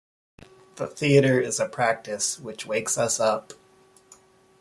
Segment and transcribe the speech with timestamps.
[0.77, 3.53] The theatre is a practice, which wakes us up.